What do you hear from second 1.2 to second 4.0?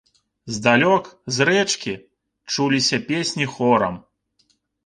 з рэчкі, чуліся песні хорам.